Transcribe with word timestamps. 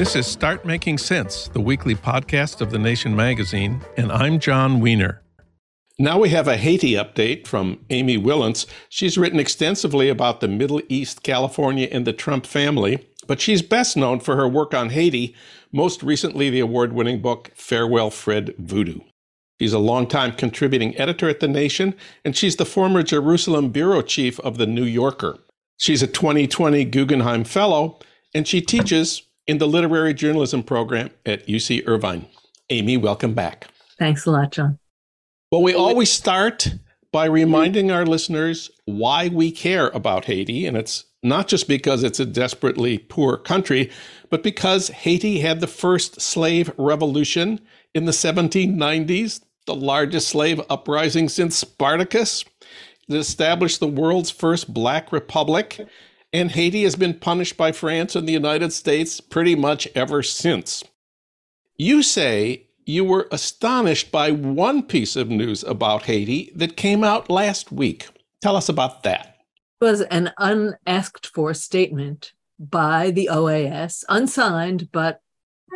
This 0.00 0.16
is 0.16 0.26
Start 0.26 0.64
Making 0.64 0.96
Sense, 0.96 1.48
the 1.48 1.60
weekly 1.60 1.94
podcast 1.94 2.62
of 2.62 2.70
The 2.70 2.78
Nation 2.78 3.14
magazine, 3.14 3.82
and 3.98 4.10
I'm 4.10 4.38
Jon 4.38 4.80
Wiener. 4.80 5.20
Now 5.98 6.18
we 6.18 6.30
have 6.30 6.48
a 6.48 6.56
Haiti 6.56 6.92
update 6.92 7.46
from 7.46 7.84
Amy 7.90 8.16
Wilentz. 8.16 8.64
She's 8.88 9.18
written 9.18 9.38
extensively 9.38 10.08
about 10.08 10.40
the 10.40 10.48
Middle 10.48 10.80
East, 10.88 11.22
California, 11.22 11.86
and 11.92 12.06
the 12.06 12.14
Trump 12.14 12.46
family, 12.46 13.06
but 13.26 13.42
she's 13.42 13.60
best 13.60 13.94
known 13.94 14.20
for 14.20 14.36
her 14.36 14.48
work 14.48 14.72
on 14.72 14.88
Haiti, 14.88 15.36
most 15.70 16.02
recently 16.02 16.48
the 16.48 16.60
award 16.60 16.94
winning 16.94 17.20
book 17.20 17.50
Farewell 17.54 18.08
Fred 18.08 18.54
Voodoo. 18.56 19.00
She's 19.60 19.74
a 19.74 19.78
longtime 19.78 20.32
contributing 20.32 20.96
editor 20.96 21.28
at 21.28 21.40
The 21.40 21.46
Nation, 21.48 21.94
and 22.24 22.34
she's 22.34 22.56
the 22.56 22.64
former 22.64 23.02
Jerusalem 23.02 23.68
bureau 23.68 24.00
chief 24.00 24.40
of 24.40 24.56
The 24.56 24.66
New 24.66 24.84
Yorker. 24.84 25.36
She's 25.76 26.02
a 26.02 26.06
2020 26.06 26.86
Guggenheim 26.86 27.44
Fellow, 27.44 27.98
and 28.32 28.48
she 28.48 28.62
teaches 28.62 29.24
in 29.50 29.58
the 29.58 29.66
literary 29.66 30.14
journalism 30.14 30.62
program 30.62 31.10
at 31.26 31.44
UC 31.48 31.82
Irvine. 31.84 32.24
Amy, 32.70 32.96
welcome 32.96 33.34
back. 33.34 33.66
Thanks 33.98 34.24
a 34.24 34.30
lot, 34.30 34.52
Jon. 34.52 34.78
Well, 35.50 35.60
we 35.60 35.74
always 35.74 36.08
start 36.08 36.72
by 37.10 37.24
reminding 37.24 37.90
our 37.90 38.06
listeners 38.06 38.70
why 38.84 39.26
we 39.26 39.50
care 39.50 39.88
about 39.88 40.26
Haiti. 40.26 40.66
And 40.66 40.76
it's 40.76 41.04
not 41.24 41.48
just 41.48 41.66
because 41.66 42.04
it's 42.04 42.20
a 42.20 42.24
desperately 42.24 42.98
poor 42.98 43.36
country, 43.36 43.90
but 44.30 44.44
because 44.44 44.86
Haiti 44.86 45.40
had 45.40 45.58
the 45.58 45.66
first 45.66 46.20
slave 46.20 46.70
revolution 46.78 47.58
in 47.92 48.04
the 48.04 48.12
1790s, 48.12 49.40
the 49.66 49.74
largest 49.74 50.28
slave 50.28 50.60
uprising 50.70 51.28
since 51.28 51.56
Spartacus. 51.56 52.44
It 53.08 53.16
established 53.16 53.80
the 53.80 53.88
world's 53.88 54.30
first 54.30 54.72
black 54.72 55.10
republic 55.10 55.88
and 56.32 56.52
Haiti 56.52 56.84
has 56.84 56.96
been 56.96 57.14
punished 57.14 57.56
by 57.56 57.72
France 57.72 58.14
and 58.14 58.28
the 58.28 58.32
United 58.32 58.72
States 58.72 59.20
pretty 59.20 59.54
much 59.54 59.88
ever 59.94 60.22
since. 60.22 60.84
You 61.76 62.02
say 62.02 62.68
you 62.86 63.04
were 63.04 63.28
astonished 63.32 64.10
by 64.12 64.30
one 64.30 64.82
piece 64.82 65.16
of 65.16 65.28
news 65.28 65.62
about 65.64 66.04
Haiti 66.04 66.52
that 66.54 66.76
came 66.76 67.04
out 67.04 67.30
last 67.30 67.72
week. 67.72 68.08
Tell 68.42 68.56
us 68.56 68.68
about 68.68 69.02
that. 69.02 69.36
It 69.80 69.84
was 69.84 70.02
an 70.02 70.32
unasked 70.38 71.26
for 71.28 71.54
statement 71.54 72.32
by 72.58 73.10
the 73.10 73.28
OAS, 73.32 74.04
unsigned, 74.08 74.90
but 74.92 75.20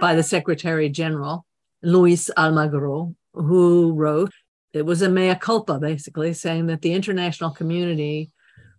by 0.00 0.14
the 0.14 0.22
Secretary 0.22 0.88
General, 0.88 1.46
Luis 1.82 2.30
Almagro, 2.36 3.14
who 3.32 3.92
wrote, 3.92 4.32
it 4.72 4.84
was 4.84 5.02
a 5.02 5.08
mea 5.08 5.34
culpa, 5.36 5.78
basically, 5.78 6.32
saying 6.32 6.66
that 6.66 6.82
the 6.82 6.92
international 6.92 7.50
community 7.50 8.30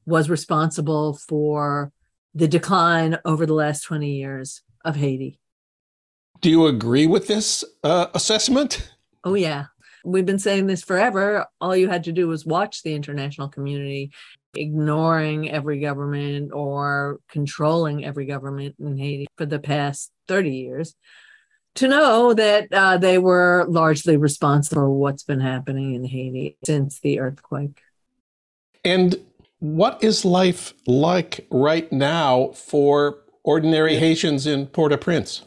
was 0.05 0.29
responsible 0.29 1.13
for 1.13 1.91
the 2.33 2.47
decline 2.47 3.17
over 3.25 3.45
the 3.45 3.53
last 3.53 3.81
20 3.83 4.11
years 4.11 4.61
of 4.83 4.95
Haiti. 4.95 5.39
Do 6.41 6.49
you 6.49 6.67
agree 6.67 7.07
with 7.07 7.27
this 7.27 7.63
uh, 7.83 8.07
assessment? 8.13 8.91
Oh, 9.23 9.35
yeah. 9.35 9.65
We've 10.03 10.25
been 10.25 10.39
saying 10.39 10.67
this 10.67 10.83
forever. 10.83 11.47
All 11.59 11.75
you 11.75 11.89
had 11.89 12.03
to 12.03 12.11
do 12.11 12.27
was 12.27 12.45
watch 12.45 12.83
the 12.83 12.93
international 12.93 13.49
community 13.49 14.11
ignoring 14.55 15.49
every 15.49 15.79
government 15.79 16.51
or 16.53 17.19
controlling 17.29 18.05
every 18.05 18.25
government 18.25 18.75
in 18.79 18.97
Haiti 18.97 19.27
for 19.37 19.45
the 19.45 19.59
past 19.59 20.11
30 20.27 20.51
years 20.51 20.95
to 21.75 21.87
know 21.87 22.33
that 22.33 22.67
uh, 22.71 22.97
they 22.97 23.17
were 23.17 23.65
largely 23.67 24.17
responsible 24.17 24.81
for 24.81 24.89
what's 24.89 25.23
been 25.23 25.41
happening 25.41 25.93
in 25.93 26.05
Haiti 26.05 26.57
since 26.65 26.99
the 26.99 27.19
earthquake. 27.19 27.81
And 28.83 29.19
what 29.59 30.03
is 30.03 30.25
life 30.25 30.73
like 30.85 31.47
right 31.49 31.91
now 31.91 32.49
for 32.49 33.23
ordinary 33.43 33.95
Haitians 33.95 34.47
in 34.47 34.67
Port 34.67 34.91
au 34.91 34.97
Prince? 34.97 35.43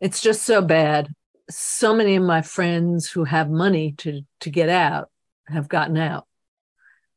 It's 0.00 0.20
just 0.20 0.44
so 0.44 0.60
bad. 0.60 1.08
So 1.50 1.94
many 1.94 2.16
of 2.16 2.22
my 2.22 2.42
friends 2.42 3.10
who 3.10 3.24
have 3.24 3.50
money 3.50 3.92
to, 3.98 4.22
to 4.40 4.50
get 4.50 4.68
out 4.68 5.08
have 5.46 5.68
gotten 5.68 5.96
out. 5.96 6.26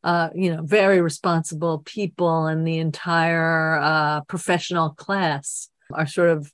Uh, 0.03 0.29
you 0.35 0.55
know, 0.55 0.61
very 0.63 1.01
responsible 1.01 1.79
people 1.79 2.45
and 2.45 2.65
the 2.65 2.77
entire 2.77 3.79
uh, 3.79 4.21
professional 4.21 4.91
class 4.91 5.69
are 5.93 6.07
sort 6.07 6.29
of 6.29 6.51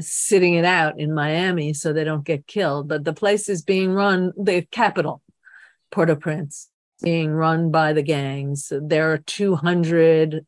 sitting 0.00 0.54
it 0.54 0.64
out 0.64 0.98
in 0.98 1.14
Miami 1.14 1.72
so 1.72 1.92
they 1.92 2.04
don't 2.04 2.24
get 2.24 2.46
killed. 2.46 2.88
But 2.88 3.04
the 3.04 3.12
place 3.12 3.48
is 3.48 3.62
being 3.62 3.92
run, 3.92 4.32
the 4.36 4.62
capital, 4.70 5.22
Port 5.90 6.10
au 6.10 6.16
Prince, 6.16 6.68
being 7.02 7.32
run 7.32 7.70
by 7.70 7.92
the 7.92 8.02
gangs. 8.02 8.72
There 8.80 9.12
are 9.12 9.18
200 9.18 10.46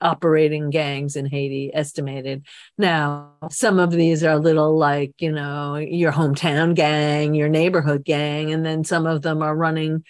operating 0.00 0.70
gangs 0.70 1.16
in 1.16 1.26
Haiti 1.26 1.70
estimated. 1.74 2.46
Now, 2.78 3.32
some 3.50 3.78
of 3.78 3.90
these 3.90 4.24
are 4.24 4.38
little 4.38 4.76
like, 4.76 5.12
you 5.18 5.32
know, 5.32 5.76
your 5.76 6.12
hometown 6.12 6.74
gang, 6.74 7.34
your 7.34 7.48
neighborhood 7.48 8.04
gang, 8.04 8.52
and 8.52 8.64
then 8.64 8.84
some 8.84 9.06
of 9.06 9.22
them 9.22 9.42
are 9.42 9.54
running 9.54 10.04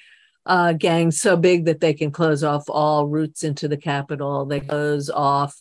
uh, 0.47 0.73
gangs 0.73 1.21
so 1.21 1.37
big 1.37 1.67
that 1.67 1.81
they 1.81 1.95
can 1.95 2.11
close 2.11 2.43
off 2.43 2.65
all 2.69 3.07
routes 3.07 3.45
into 3.45 3.69
the 3.69 3.77
capital. 3.77 4.47
They 4.47 4.61
close 4.61 5.11
off, 5.11 5.61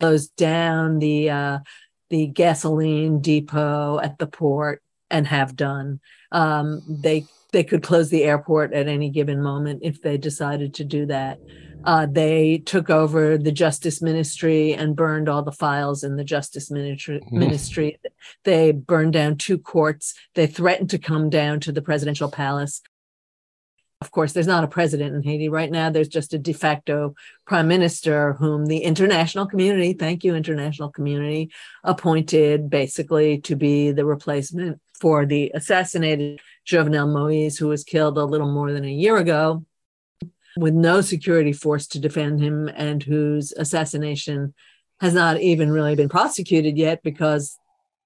close 0.00 0.28
down 0.28 0.98
the 1.00 1.30
uh, 1.30 1.58
the 2.08 2.28
gasoline 2.28 3.20
depot 3.20 3.98
at 3.98 4.18
the 4.18 4.26
port 4.26 4.82
and 5.10 5.26
have 5.26 5.56
done. 5.56 6.00
Um, 6.32 6.82
they 6.88 7.26
they 7.52 7.64
could 7.64 7.82
close 7.82 8.10
the 8.10 8.24
airport 8.24 8.72
at 8.72 8.88
any 8.88 9.10
given 9.10 9.42
moment 9.42 9.80
if 9.82 10.02
they 10.02 10.18
decided 10.18 10.74
to 10.74 10.84
do 10.84 11.06
that. 11.06 11.38
Uh, 11.84 12.06
they 12.10 12.58
took 12.58 12.90
over 12.90 13.38
the 13.38 13.52
justice 13.52 14.02
ministry 14.02 14.72
and 14.72 14.96
burned 14.96 15.28
all 15.28 15.42
the 15.42 15.52
files 15.52 16.02
in 16.02 16.16
the 16.16 16.24
justice 16.24 16.68
ministry. 16.68 17.20
Mm. 17.20 17.32
ministry. 17.32 18.00
They 18.44 18.72
burned 18.72 19.12
down 19.12 19.36
two 19.36 19.56
courts. 19.56 20.14
They 20.34 20.48
threatened 20.48 20.90
to 20.90 20.98
come 20.98 21.30
down 21.30 21.60
to 21.60 21.72
the 21.72 21.82
presidential 21.82 22.28
palace. 22.28 22.82
Of 24.02 24.10
course, 24.10 24.34
there's 24.34 24.46
not 24.46 24.64
a 24.64 24.68
president 24.68 25.14
in 25.14 25.22
Haiti 25.22 25.48
right 25.48 25.70
now. 25.70 25.88
There's 25.88 26.08
just 26.08 26.34
a 26.34 26.38
de 26.38 26.52
facto 26.52 27.14
prime 27.46 27.66
minister 27.66 28.34
whom 28.34 28.66
the 28.66 28.78
international 28.78 29.46
community, 29.46 29.94
thank 29.94 30.22
you, 30.22 30.34
international 30.34 30.90
community, 30.90 31.50
appointed 31.82 32.68
basically 32.68 33.40
to 33.42 33.56
be 33.56 33.92
the 33.92 34.04
replacement 34.04 34.80
for 35.00 35.24
the 35.24 35.50
assassinated 35.54 36.40
Jovenel 36.66 37.10
Moise, 37.10 37.56
who 37.56 37.68
was 37.68 37.84
killed 37.84 38.18
a 38.18 38.24
little 38.24 38.52
more 38.52 38.70
than 38.70 38.84
a 38.84 38.92
year 38.92 39.16
ago, 39.16 39.64
with 40.58 40.74
no 40.74 41.00
security 41.00 41.52
force 41.54 41.86
to 41.88 41.98
defend 41.98 42.40
him, 42.40 42.68
and 42.68 43.02
whose 43.02 43.52
assassination 43.52 44.52
has 45.00 45.14
not 45.14 45.40
even 45.40 45.70
really 45.70 45.94
been 45.94 46.08
prosecuted 46.08 46.76
yet 46.76 47.02
because 47.02 47.58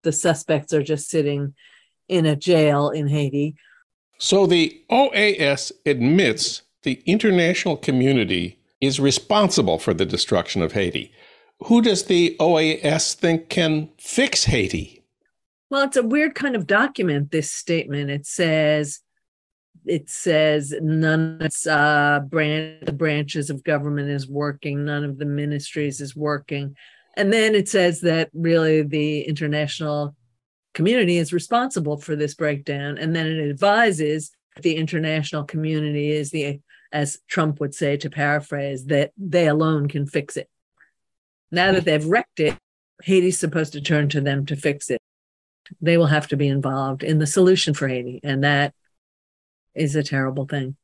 the 0.03 0.13
suspects 0.13 0.73
are 0.73 0.83
just 0.83 1.09
sitting 1.09 1.55
in 2.09 2.27
a 2.27 2.37
jail 2.37 2.91
in 2.91 3.09
Haiti. 3.09 3.57
So 4.23 4.47
the 4.47 4.79
OAS 4.91 5.73
admits 5.87 6.61
the 6.83 7.03
international 7.07 7.79
community 7.79 8.59
is 8.79 9.01
responsible 9.01 9.79
for 9.79 9.95
the 9.95 10.05
destruction 10.05 10.61
of 10.61 10.73
Haiti. 10.73 11.11
Who 11.65 11.81
does 11.81 12.05
the 12.05 12.37
OAS 12.39 13.15
think 13.15 13.49
can 13.49 13.89
fix 13.97 14.45
Haiti? 14.45 15.03
Well, 15.71 15.85
it's 15.85 15.97
a 15.97 16.03
weird 16.03 16.35
kind 16.35 16.55
of 16.55 16.67
document, 16.67 17.31
this 17.31 17.51
statement. 17.51 18.11
It 18.11 18.27
says, 18.27 19.01
it 19.87 20.11
says 20.11 20.75
none 20.83 21.37
of 21.37 21.47
its 21.47 21.67
uh, 21.67 22.21
the 22.31 22.95
branches 22.95 23.49
of 23.49 23.65
government 23.65 24.11
is 24.11 24.29
working, 24.29 24.85
none 24.85 25.05
of 25.05 25.17
the 25.17 25.25
ministries 25.25 26.03
is 26.03 26.15
working. 26.15 26.77
And 27.17 27.33
then 27.33 27.55
it 27.55 27.71
says 27.71 28.03
that 28.03 28.29
really 28.35 28.83
the 28.83 29.23
international 29.23 30.15
community 30.75 31.19
is 31.19 31.33
responsible 31.33 31.97
for 31.97 32.17
this 32.17 32.35
breakdown. 32.35 32.99
And 32.99 33.15
then 33.15 33.27
it 33.27 33.51
advises 33.51 34.31
the 34.61 34.77
international 34.77 35.45
community 35.45 36.11
is 36.11 36.31
the, 36.31 36.61
as 36.93 37.19
Trump 37.29 37.61
would 37.61 37.75
say, 37.75 37.97
to 37.99 38.11
paraphrase, 38.11 38.87
that 38.87 39.13
they 39.17 39.49
alone 39.49 39.89
can 39.89 40.07
fix 40.07 40.37
it. 40.37 40.49
Now 41.51 41.73
that 41.73 41.85
they've 41.85 42.05
wrecked 42.05 42.41
it, 42.41 42.57
Haiti's 43.03 43.39
supposed 43.39 43.73
to 43.73 43.81
turn 43.81 44.09
to 44.11 44.21
them 44.21 44.47
to 44.47 44.57
fix 44.57 44.91
it 44.91 45.01
they 45.81 45.97
will 45.97 46.07
have 46.07 46.29
to 46.29 46.37
be 46.37 46.49
involved 46.49 47.03
in 47.03 47.19
the 47.19 47.27
solution 47.27 47.75
for 47.75 47.89
Haiti. 47.89 48.21
And 48.23 48.45
that 48.45 48.75
is 49.75 49.95
a 49.95 50.03
terrible 50.03 50.47
thing. 50.47 50.77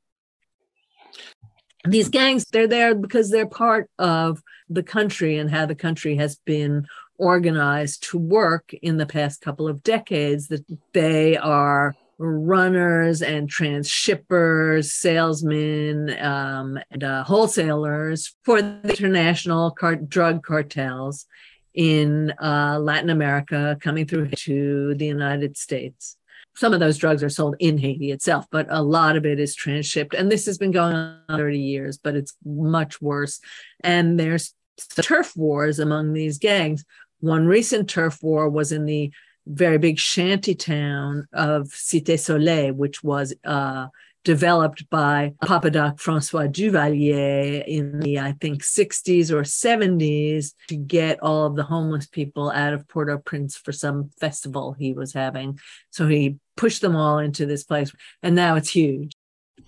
these 1.84 2.08
gangs, 2.08 2.44
they're 2.46 2.68
there 2.68 2.94
because 2.94 3.30
they're 3.30 3.46
part 3.46 3.88
of 3.98 4.42
the 4.68 4.82
country 4.82 5.38
and 5.38 5.50
how 5.50 5.66
the 5.66 5.74
country 5.74 6.16
has 6.16 6.36
been 6.44 6.86
organized 7.18 8.02
to 8.10 8.18
work 8.18 8.72
in 8.82 8.96
the 8.96 9.06
past 9.06 9.40
couple 9.40 9.68
of 9.68 9.82
decades, 9.82 10.48
that 10.48 10.64
they 10.92 11.36
are 11.36 11.94
runners 12.18 13.20
and 13.22 13.48
transshippers, 13.50 14.86
salesmen, 14.86 16.16
um, 16.18 16.78
and 16.90 17.04
uh, 17.04 17.24
wholesalers 17.24 18.34
for 18.44 18.62
the 18.62 18.80
international 18.88 19.70
car- 19.70 19.96
drug 19.96 20.42
cartels 20.42 21.26
in 21.74 22.32
uh, 22.42 22.78
Latin 22.80 23.10
America 23.10 23.76
coming 23.80 24.06
through 24.06 24.30
to 24.30 24.94
the 24.94 25.06
United 25.06 25.56
States. 25.56 26.16
Some 26.56 26.72
of 26.72 26.80
those 26.80 26.96
drugs 26.96 27.22
are 27.22 27.28
sold 27.28 27.54
in 27.58 27.76
Haiti 27.76 28.10
itself, 28.10 28.46
but 28.50 28.66
a 28.70 28.82
lot 28.82 29.16
of 29.16 29.26
it 29.26 29.38
is 29.38 29.54
transshipped. 29.54 30.14
And 30.18 30.32
this 30.32 30.46
has 30.46 30.56
been 30.56 30.70
going 30.70 30.94
on 30.96 31.20
30 31.28 31.58
years, 31.58 31.98
but 31.98 32.16
it's 32.16 32.34
much 32.46 33.02
worse. 33.02 33.40
And 33.84 34.18
there's 34.18 34.54
turf 35.02 35.36
wars 35.36 35.78
among 35.78 36.14
these 36.14 36.38
gangs. 36.38 36.84
One 37.26 37.48
recent 37.48 37.90
turf 37.90 38.22
war 38.22 38.48
was 38.48 38.70
in 38.70 38.86
the 38.86 39.10
very 39.48 39.78
big 39.78 39.98
shanty 39.98 40.54
town 40.54 41.26
of 41.32 41.64
Cité 41.70 42.16
Soleil, 42.16 42.72
which 42.72 43.02
was 43.02 43.34
uh, 43.44 43.88
developed 44.24 44.88
by 44.90 45.34
Papa 45.44 45.70
Doc 45.72 45.98
Francois 45.98 46.46
Duvalier 46.46 47.64
in 47.66 47.98
the, 47.98 48.20
I 48.20 48.36
think, 48.40 48.62
60s 48.62 49.32
or 49.32 49.42
70s 49.42 50.54
to 50.68 50.76
get 50.76 51.20
all 51.20 51.46
of 51.46 51.56
the 51.56 51.64
homeless 51.64 52.06
people 52.06 52.48
out 52.50 52.72
of 52.72 52.86
Port 52.86 53.10
au 53.10 53.18
Prince 53.18 53.56
for 53.56 53.72
some 53.72 54.10
festival 54.20 54.74
he 54.78 54.92
was 54.92 55.12
having. 55.12 55.58
So 55.90 56.06
he 56.06 56.36
pushed 56.56 56.80
them 56.80 56.94
all 56.94 57.18
into 57.18 57.44
this 57.44 57.64
place, 57.64 57.90
and 58.22 58.36
now 58.36 58.54
it's 58.54 58.70
huge. 58.70 59.10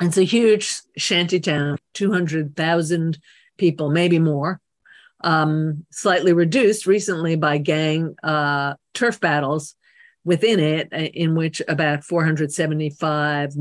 It's 0.00 0.16
a 0.16 0.22
huge 0.22 0.80
shanty 0.96 1.40
town, 1.40 1.76
200,000 1.94 3.18
people, 3.56 3.90
maybe 3.90 4.20
more 4.20 4.60
um, 5.22 5.84
slightly 5.90 6.32
reduced 6.32 6.86
recently 6.86 7.36
by 7.36 7.58
gang 7.58 8.14
uh, 8.22 8.74
turf 8.94 9.20
battles 9.20 9.74
within 10.24 10.60
it, 10.60 10.88
uh, 10.92 10.96
in 10.96 11.34
which 11.34 11.62
about 11.68 12.04
475 12.04 13.54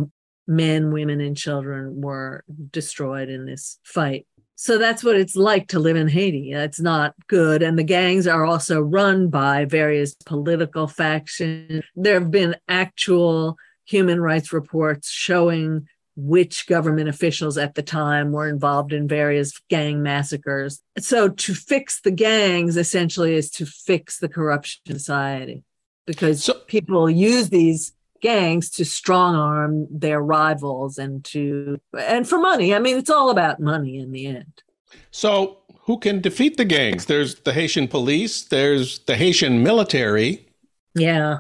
men, 0.47 0.91
women, 0.91 1.21
and 1.21 1.35
children 1.35 2.01
were 2.01 2.43
destroyed 2.71 3.29
in 3.29 3.45
this 3.45 3.79
fight. 3.83 4.25
So 4.55 4.79
that's 4.79 5.03
what 5.03 5.15
it's 5.15 5.35
like 5.35 5.67
to 5.69 5.79
live 5.79 5.95
in 5.95 6.07
Haiti. 6.07 6.51
It's 6.51 6.79
not 6.79 7.13
good. 7.27 7.61
And 7.61 7.77
the 7.77 7.83
gangs 7.83 8.25
are 8.25 8.43
also 8.43 8.81
run 8.81 9.29
by 9.29 9.65
various 9.65 10.15
political 10.25 10.87
factions. 10.87 11.83
There 11.95 12.19
have 12.19 12.31
been 12.31 12.55
actual 12.67 13.55
human 13.85 14.19
rights 14.19 14.51
reports 14.51 15.09
showing 15.11 15.87
which 16.17 16.65
government 16.65 17.07
officials 17.07 17.59
at 17.59 17.75
the 17.75 17.83
time 17.83 18.31
were 18.31 18.49
involved 18.49 18.91
in 18.91 19.07
various 19.07 19.53
gang 19.69 20.01
massacres. 20.01 20.81
So 20.97 21.29
to 21.29 21.53
fix 21.53 22.01
the 22.01 22.11
gangs 22.11 22.75
essentially 22.75 23.35
is 23.35 23.51
to 23.51 23.67
fix 23.67 24.17
the 24.17 24.27
corruption 24.27 24.81
society 24.87 25.63
because 26.07 26.43
so, 26.43 26.55
people 26.65 27.07
use 27.07 27.49
these 27.49 27.93
gangs 28.19 28.71
to 28.71 28.83
strong 28.83 29.35
arm 29.35 29.87
their 29.91 30.19
rivals 30.19 30.97
and 30.97 31.23
to 31.25 31.79
and 31.95 32.27
for 32.27 32.39
money. 32.39 32.73
I 32.73 32.79
mean 32.79 32.97
it's 32.97 33.11
all 33.11 33.29
about 33.29 33.59
money 33.59 33.99
in 33.99 34.11
the 34.11 34.25
end. 34.25 34.63
So 35.11 35.59
who 35.81 35.99
can 35.99 36.19
defeat 36.19 36.57
the 36.57 36.65
gangs? 36.65 37.05
There's 37.05 37.35
the 37.35 37.53
Haitian 37.53 37.87
police, 37.87 38.41
there's 38.41 38.99
the 38.99 39.15
Haitian 39.15 39.61
military. 39.61 40.47
Yeah. 40.95 41.39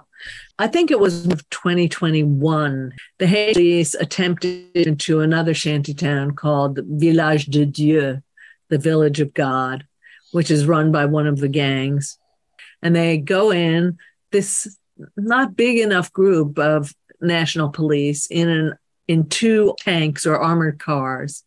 I 0.59 0.67
think 0.67 0.89
it 0.89 0.99
was 0.99 1.27
2021. 1.51 2.93
The 3.19 3.25
Haitis 3.25 3.95
attempted 3.99 4.75
into 4.75 5.19
another 5.21 5.53
shantytown 5.53 6.31
called 6.35 6.79
Village 6.83 7.45
de 7.45 7.65
Dieu, 7.65 8.23
the 8.69 8.77
Village 8.79 9.19
of 9.19 9.33
God, 9.35 9.85
which 10.31 10.49
is 10.49 10.65
run 10.65 10.91
by 10.91 11.05
one 11.05 11.27
of 11.27 11.39
the 11.39 11.47
gangs. 11.47 12.17
And 12.81 12.95
they 12.95 13.17
go 13.17 13.51
in, 13.51 13.97
this 14.31 14.77
not 15.15 15.55
big 15.55 15.77
enough 15.77 16.11
group 16.11 16.57
of 16.57 16.93
national 17.21 17.69
police 17.69 18.25
in 18.27 18.49
an 18.49 18.73
in 19.07 19.29
two 19.29 19.73
tanks 19.79 20.25
or 20.25 20.37
armored 20.37 20.79
cars. 20.79 21.43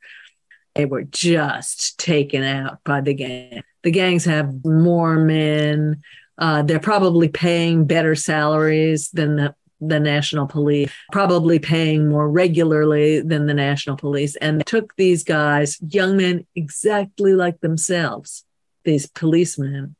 They 0.75 0.87
were 0.87 1.03
just 1.03 1.99
taken 1.99 2.43
out 2.43 2.79
by 2.85 3.01
the 3.01 3.13
gang. 3.13 3.63
The 3.83 3.91
gangs 3.91 4.25
have 4.25 4.65
more 4.65 5.17
men, 5.17 6.03
uh, 6.41 6.63
they're 6.63 6.81
probably 6.81 7.29
paying 7.29 7.85
better 7.85 8.15
salaries 8.15 9.11
than 9.11 9.37
the, 9.37 9.55
the 9.81 10.01
national 10.01 10.47
police, 10.47 10.91
probably 11.13 11.59
paying 11.59 12.09
more 12.09 12.29
regularly 12.29 13.21
than 13.21 13.47
the 13.47 13.55
national 13.55 13.97
police. 13.97 14.37
And 14.37 14.61
they 14.61 14.65
took 14.65 14.97
these 14.97 15.23
guys, 15.23 15.79
young 15.87 16.17
men 16.17 16.47
exactly 16.57 17.35
like 17.35 17.61
themselves, 17.61 18.45
these 18.85 19.07
policemen, 19.07 19.97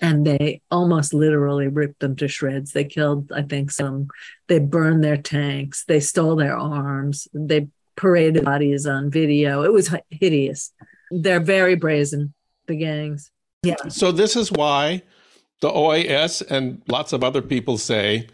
and 0.00 0.26
they 0.26 0.60
almost 0.70 1.14
literally 1.14 1.68
ripped 1.68 2.00
them 2.00 2.16
to 2.16 2.28
shreds. 2.28 2.72
They 2.72 2.84
killed, 2.84 3.30
I 3.32 3.42
think, 3.42 3.70
some, 3.70 4.08
they 4.48 4.58
burned 4.58 5.04
their 5.04 5.16
tanks, 5.16 5.84
they 5.84 6.00
stole 6.00 6.36
their 6.36 6.56
arms, 6.56 7.28
they 7.32 7.68
paraded 7.96 8.44
bodies 8.44 8.86
on 8.86 9.10
video. 9.10 9.62
It 9.62 9.72
was 9.72 9.94
hideous. 10.10 10.72
They're 11.10 11.40
very 11.40 11.76
brazen, 11.76 12.34
the 12.66 12.76
gangs. 12.76 13.30
Yeah. 13.62 13.88
So 13.88 14.12
this 14.12 14.36
is 14.36 14.52
why 14.52 15.02
the 15.60 15.70
OAS 15.70 16.42
and 16.50 16.82
lots 16.88 17.12
of 17.12 17.24
other 17.24 17.42
people 17.42 17.78
say 17.78 18.28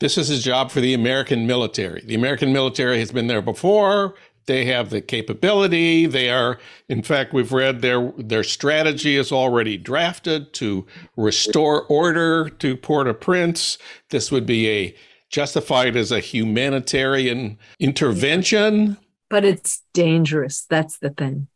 this 0.00 0.16
is 0.16 0.30
a 0.30 0.38
job 0.38 0.70
for 0.70 0.80
the 0.80 0.94
American 0.94 1.46
military. 1.46 2.02
The 2.02 2.14
American 2.14 2.52
military 2.52 2.98
has 2.98 3.10
been 3.10 3.26
there 3.26 3.42
before. 3.42 4.14
They 4.46 4.64
have 4.66 4.90
the 4.90 5.02
capability. 5.02 6.06
They 6.06 6.30
are, 6.30 6.58
in 6.88 7.02
fact, 7.02 7.34
we've 7.34 7.52
read 7.52 7.82
their 7.82 8.12
their 8.16 8.44
strategy 8.44 9.16
is 9.16 9.30
already 9.30 9.76
drafted 9.76 10.54
to 10.54 10.86
restore 11.16 11.84
order 11.84 12.48
to 12.48 12.76
Port-au-Prince. 12.76 13.76
This 14.08 14.30
would 14.30 14.46
be 14.46 14.68
a 14.70 14.94
justified 15.30 15.96
as 15.96 16.10
a 16.10 16.20
humanitarian 16.20 17.58
intervention. 17.78 18.96
But 19.28 19.44
it's 19.44 19.82
dangerous. 19.92 20.64
That's 20.70 20.98
the 20.98 21.10
thing. 21.10 21.48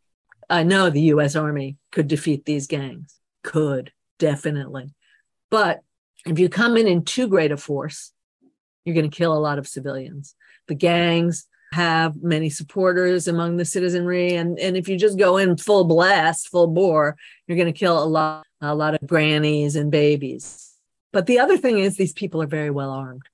I 0.50 0.62
know 0.62 0.90
the 0.90 1.00
U.S. 1.02 1.34
Army 1.34 1.78
could 1.92 2.08
defeat 2.08 2.44
these 2.44 2.66
gangs. 2.66 3.18
Could 3.42 3.92
definitely. 4.18 4.94
But 5.52 5.82
if 6.24 6.38
you 6.38 6.48
come 6.48 6.78
in 6.78 6.88
in 6.88 7.04
too 7.04 7.28
great 7.28 7.52
a 7.52 7.58
force, 7.58 8.10
you're 8.86 8.94
going 8.94 9.08
to 9.08 9.14
kill 9.14 9.36
a 9.36 9.38
lot 9.38 9.58
of 9.58 9.68
civilians. 9.68 10.34
The 10.66 10.74
gangs 10.74 11.46
have 11.74 12.22
many 12.22 12.48
supporters 12.48 13.28
among 13.28 13.58
the 13.58 13.66
citizenry, 13.66 14.34
and 14.34 14.58
and 14.58 14.78
if 14.78 14.88
you 14.88 14.96
just 14.96 15.18
go 15.18 15.36
in 15.36 15.58
full 15.58 15.84
blast, 15.84 16.48
full 16.48 16.68
bore, 16.68 17.16
you're 17.46 17.58
going 17.58 17.72
to 17.72 17.78
kill 17.78 18.02
a 18.02 18.04
lot 18.04 18.46
a 18.62 18.74
lot 18.74 18.94
of 18.94 19.06
grannies 19.06 19.76
and 19.76 19.90
babies. 19.90 20.72
But 21.12 21.26
the 21.26 21.38
other 21.38 21.58
thing 21.58 21.78
is, 21.78 21.98
these 21.98 22.14
people 22.14 22.40
are 22.40 22.46
very 22.46 22.70
well 22.70 22.90
armed. 22.90 23.28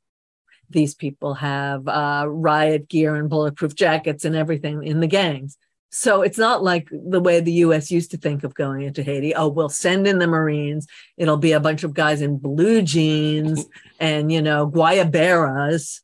These 0.71 0.97
people 0.97 1.35
have 1.35 1.87
uh, 1.87 2.25
riot 2.27 2.89
gear 2.89 3.15
and 3.15 3.31
bulletproof 3.31 3.77
jackets 3.77 4.25
and 4.25 4.35
everything 4.35 4.83
in 4.83 4.99
the 4.99 5.07
gangs. 5.07 5.57
So 5.91 6.23
it's 6.23 6.39
not 6.39 6.63
like 6.63 6.89
the 6.91 7.21
way 7.21 7.41
the 7.41 7.53
US 7.65 7.91
used 7.91 8.11
to 8.11 8.19
think 8.19 8.45
of 8.45 8.55
going 8.55 8.83
into 8.83 9.03
Haiti. 9.03 9.35
Oh, 9.35 9.49
we'll 9.49 9.71
send 9.71 10.07
in 10.07 10.19
the 10.19 10.27
Marines. 10.27 10.87
It'll 11.17 11.39
be 11.39 11.53
a 11.53 11.61
bunch 11.61 11.83
of 11.83 11.95
guys 11.95 12.21
in 12.21 12.39
blue 12.39 12.83
jeans 12.83 13.65
and, 14.01 14.31
you 14.31 14.43
know, 14.43 14.69
guayaberas 14.69 16.01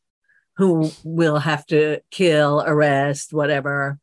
who 0.57 0.89
will 1.03 1.37
have 1.37 1.65
to 1.67 1.99
kill, 2.11 2.63
arrest, 2.65 3.33
whatever, 3.33 3.99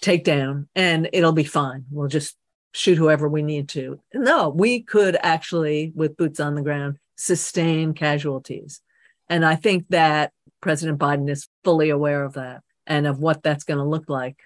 take 0.00 0.24
down, 0.24 0.68
and 0.74 1.08
it'll 1.12 1.32
be 1.32 1.44
fine. 1.44 1.86
We'll 1.90 2.08
just 2.08 2.36
shoot 2.72 2.98
whoever 2.98 3.28
we 3.28 3.42
need 3.42 3.70
to. 3.70 3.98
No, 4.14 4.50
we 4.50 4.82
could 4.82 5.16
actually, 5.22 5.92
with 5.94 6.16
boots 6.16 6.38
on 6.38 6.54
the 6.54 6.62
ground, 6.62 6.98
sustain 7.16 7.94
casualties. 7.94 8.82
And 9.28 9.44
I 9.44 9.56
think 9.56 9.86
that 9.88 10.32
President 10.60 10.98
Biden 10.98 11.30
is 11.30 11.48
fully 11.64 11.90
aware 11.90 12.22
of 12.24 12.34
that 12.34 12.62
and 12.86 13.06
of 13.06 13.18
what 13.18 13.42
that's 13.42 13.64
going 13.64 13.78
to 13.78 13.84
look 13.84 14.08
like 14.08 14.36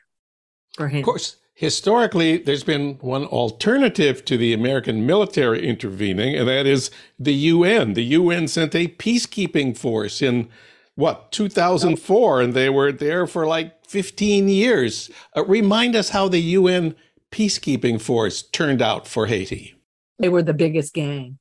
for 0.80 0.88
him. 0.88 1.00
Of 1.00 1.04
course, 1.04 1.36
historically, 1.52 2.38
there's 2.38 2.64
been 2.64 2.94
one 3.02 3.24
alternative 3.26 4.24
to 4.24 4.38
the 4.38 4.54
American 4.54 5.04
military 5.04 5.68
intervening, 5.68 6.34
and 6.34 6.48
that 6.48 6.64
is 6.64 6.90
the 7.18 7.34
UN. 7.34 7.92
The 7.92 8.04
UN 8.04 8.48
sent 8.48 8.74
a 8.74 8.88
peacekeeping 8.88 9.76
force 9.76 10.22
in 10.22 10.48
what 10.94 11.32
2004, 11.32 12.40
and 12.40 12.54
they 12.54 12.70
were 12.70 12.92
there 12.92 13.26
for 13.26 13.46
like 13.46 13.84
15 13.84 14.48
years. 14.48 15.10
Uh, 15.36 15.44
remind 15.44 15.94
us 15.94 16.08
how 16.08 16.28
the 16.28 16.40
UN 16.40 16.94
peacekeeping 17.30 18.00
force 18.00 18.40
turned 18.40 18.80
out 18.80 19.06
for 19.06 19.26
Haiti. 19.26 19.74
They 20.18 20.30
were 20.30 20.42
the 20.42 20.54
biggest 20.54 20.94
gang. 20.94 21.38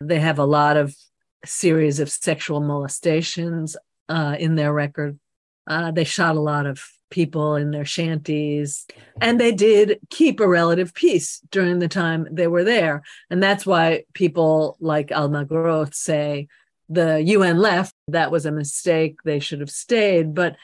They 0.00 0.20
have 0.20 0.38
a 0.38 0.46
lot 0.46 0.78
of 0.78 0.96
series 1.44 2.00
of 2.00 2.08
sexual 2.08 2.60
molestations 2.60 3.76
uh, 4.08 4.36
in 4.38 4.54
their 4.54 4.72
record. 4.72 5.18
Uh, 5.66 5.90
they 5.90 6.04
shot 6.04 6.36
a 6.36 6.40
lot 6.40 6.64
of 6.64 6.82
people 7.10 7.56
in 7.56 7.70
their 7.70 7.84
shanties. 7.84 8.86
And 9.20 9.40
they 9.40 9.52
did 9.52 9.98
keep 10.10 10.40
a 10.40 10.48
relative 10.48 10.94
peace 10.94 11.40
during 11.50 11.78
the 11.78 11.88
time 11.88 12.26
they 12.30 12.46
were 12.46 12.64
there. 12.64 13.02
And 13.28 13.42
that's 13.42 13.66
why 13.66 14.04
people 14.14 14.76
like 14.80 15.08
Almagro 15.08 15.92
say 15.94 16.48
the 16.88 17.20
UN 17.20 17.58
left. 17.58 17.94
That 18.08 18.30
was 18.30 18.46
a 18.46 18.52
mistake. 18.52 19.18
They 19.24 19.40
should 19.40 19.60
have 19.60 19.70
stayed. 19.70 20.34
But 20.34 20.56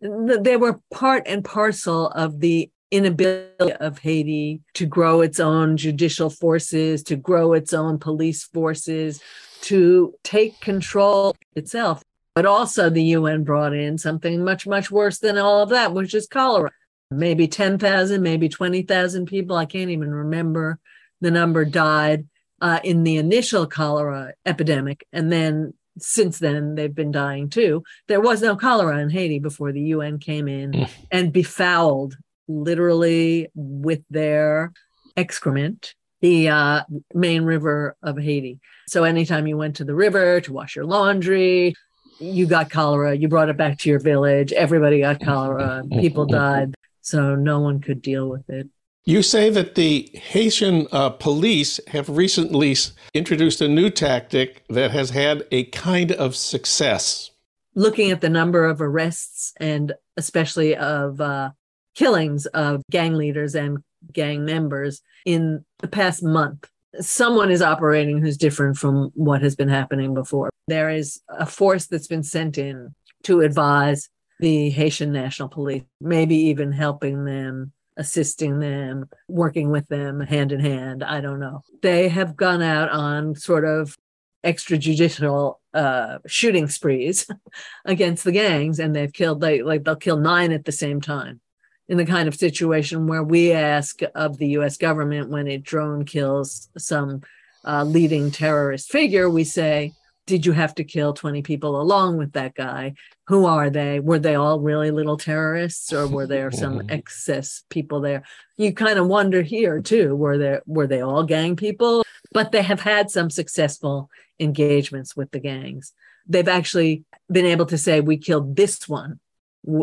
they 0.00 0.56
were 0.56 0.80
part 0.90 1.24
and 1.26 1.44
parcel 1.44 2.08
of 2.08 2.40
the 2.40 2.70
inability 2.90 3.72
of 3.72 3.98
Haiti 3.98 4.60
to 4.74 4.86
grow 4.86 5.20
its 5.20 5.40
own 5.40 5.76
judicial 5.76 6.30
forces, 6.30 7.02
to 7.04 7.16
grow 7.16 7.52
its 7.52 7.72
own 7.72 7.98
police 7.98 8.44
forces, 8.44 9.20
to 9.62 10.14
take 10.22 10.60
control 10.60 11.34
itself. 11.54 12.02
But 12.36 12.44
also, 12.44 12.90
the 12.90 13.02
UN 13.02 13.44
brought 13.44 13.72
in 13.72 13.96
something 13.96 14.44
much, 14.44 14.66
much 14.66 14.90
worse 14.90 15.18
than 15.18 15.38
all 15.38 15.62
of 15.62 15.70
that, 15.70 15.94
which 15.94 16.14
is 16.14 16.28
cholera. 16.28 16.70
Maybe 17.10 17.48
10,000, 17.48 18.22
maybe 18.22 18.50
20,000 18.50 19.24
people, 19.24 19.56
I 19.56 19.64
can't 19.64 19.90
even 19.90 20.12
remember 20.12 20.78
the 21.22 21.30
number, 21.30 21.64
died 21.64 22.26
uh, 22.60 22.80
in 22.84 23.04
the 23.04 23.16
initial 23.16 23.66
cholera 23.66 24.34
epidemic. 24.44 25.06
And 25.14 25.32
then 25.32 25.72
since 25.98 26.38
then, 26.38 26.74
they've 26.74 26.94
been 26.94 27.10
dying 27.10 27.48
too. 27.48 27.82
There 28.06 28.20
was 28.20 28.42
no 28.42 28.54
cholera 28.54 28.98
in 28.98 29.08
Haiti 29.08 29.38
before 29.38 29.72
the 29.72 29.80
UN 29.80 30.18
came 30.18 30.46
in 30.46 30.72
mm. 30.72 30.90
and 31.10 31.32
befouled 31.32 32.18
literally 32.48 33.48
with 33.54 34.02
their 34.10 34.74
excrement 35.16 35.94
the 36.20 36.48
uh, 36.48 36.82
main 37.14 37.44
river 37.44 37.96
of 38.02 38.18
Haiti. 38.18 38.58
So 38.88 39.04
anytime 39.04 39.46
you 39.46 39.56
went 39.56 39.76
to 39.76 39.84
the 39.84 39.94
river 39.94 40.40
to 40.42 40.52
wash 40.52 40.76
your 40.76 40.86
laundry, 40.86 41.74
you 42.18 42.46
got 42.46 42.70
cholera. 42.70 43.16
You 43.16 43.28
brought 43.28 43.48
it 43.48 43.56
back 43.56 43.78
to 43.78 43.90
your 43.90 43.98
village. 43.98 44.52
Everybody 44.52 45.00
got 45.00 45.20
cholera. 45.20 45.84
People 45.90 46.26
died. 46.26 46.74
So 47.02 47.34
no 47.34 47.60
one 47.60 47.80
could 47.80 48.02
deal 48.02 48.28
with 48.28 48.48
it. 48.50 48.68
You 49.04 49.22
say 49.22 49.50
that 49.50 49.76
the 49.76 50.10
Haitian 50.14 50.88
uh, 50.90 51.10
police 51.10 51.78
have 51.88 52.08
recently 52.08 52.74
introduced 53.14 53.60
a 53.60 53.68
new 53.68 53.88
tactic 53.88 54.64
that 54.68 54.90
has 54.90 55.10
had 55.10 55.44
a 55.52 55.64
kind 55.66 56.10
of 56.10 56.34
success. 56.34 57.30
Looking 57.76 58.10
at 58.10 58.20
the 58.20 58.28
number 58.28 58.64
of 58.64 58.82
arrests 58.82 59.52
and 59.58 59.92
especially 60.16 60.74
of 60.74 61.20
uh, 61.20 61.50
killings 61.94 62.46
of 62.46 62.82
gang 62.90 63.14
leaders 63.14 63.54
and 63.54 63.78
gang 64.12 64.44
members 64.44 65.02
in 65.24 65.64
the 65.78 65.88
past 65.88 66.24
month. 66.24 66.68
Someone 66.98 67.50
is 67.50 67.62
operating 67.62 68.20
who's 68.20 68.36
different 68.36 68.76
from 68.76 69.10
what 69.14 69.42
has 69.42 69.54
been 69.54 69.68
happening 69.68 70.14
before. 70.14 70.50
There 70.66 70.90
is 70.90 71.20
a 71.28 71.46
force 71.46 71.86
that's 71.86 72.08
been 72.08 72.22
sent 72.22 72.58
in 72.58 72.94
to 73.24 73.40
advise 73.40 74.08
the 74.40 74.70
Haitian 74.70 75.12
National 75.12 75.48
Police, 75.48 75.84
maybe 76.00 76.36
even 76.36 76.72
helping 76.72 77.24
them, 77.24 77.72
assisting 77.96 78.58
them, 78.58 79.08
working 79.28 79.70
with 79.70 79.86
them 79.88 80.20
hand 80.20 80.52
in 80.52 80.60
hand. 80.60 81.02
I 81.02 81.20
don't 81.20 81.40
know. 81.40 81.62
They 81.82 82.08
have 82.08 82.36
gone 82.36 82.62
out 82.62 82.90
on 82.90 83.34
sort 83.36 83.64
of 83.64 83.96
extrajudicial 84.44 85.54
uh, 85.72 86.18
shooting 86.26 86.68
sprees 86.68 87.26
against 87.84 88.24
the 88.24 88.32
gangs, 88.32 88.78
and 88.78 88.94
they've 88.94 89.12
killed 89.12 89.42
like, 89.42 89.62
like 89.62 89.84
they'll 89.84 89.96
kill 89.96 90.18
nine 90.18 90.52
at 90.52 90.64
the 90.64 90.72
same 90.72 91.00
time 91.00 91.40
in 91.88 91.96
the 91.96 92.06
kind 92.06 92.26
of 92.26 92.34
situation 92.34 93.06
where 93.06 93.22
we 93.22 93.52
ask 93.52 94.00
of 94.14 94.38
the 94.38 94.48
US 94.58 94.76
government 94.76 95.30
when 95.30 95.46
a 95.46 95.58
drone 95.58 96.04
kills 96.04 96.68
some 96.76 97.22
uh, 97.64 97.84
leading 97.84 98.30
terrorist 98.30 98.90
figure, 98.90 99.30
we 99.30 99.44
say, 99.44 99.92
Did 100.26 100.44
you 100.44 100.52
have 100.52 100.74
to 100.76 100.84
kill 100.84 101.12
20 101.12 101.42
people 101.42 101.80
along 101.80 102.16
with 102.16 102.32
that 102.32 102.54
guy? 102.54 102.94
Who 103.28 103.46
are 103.46 103.70
they? 103.70 104.00
Were 104.00 104.18
they 104.18 104.34
all 104.34 104.60
really 104.60 104.90
little 104.90 105.16
terrorists 105.16 105.92
or 105.92 106.08
were 106.08 106.26
there 106.26 106.50
some 106.50 106.78
mm-hmm. 106.80 106.90
excess 106.90 107.62
people 107.70 108.00
there? 108.00 108.24
You 108.56 108.72
kind 108.72 108.98
of 108.98 109.06
wonder 109.06 109.42
here 109.42 109.80
too, 109.80 110.16
were 110.16 110.36
there 110.36 110.62
were 110.66 110.86
they 110.86 111.00
all 111.00 111.22
gang 111.22 111.56
people? 111.56 112.04
But 112.32 112.52
they 112.52 112.62
have 112.62 112.80
had 112.80 113.10
some 113.10 113.30
successful 113.30 114.10
engagements 114.40 115.16
with 115.16 115.30
the 115.30 115.40
gangs. 115.40 115.92
They've 116.26 116.48
actually 116.48 117.04
been 117.30 117.46
able 117.46 117.66
to 117.66 117.78
say, 117.78 118.00
We 118.00 118.18
killed 118.18 118.56
this 118.56 118.88
one 118.88 119.20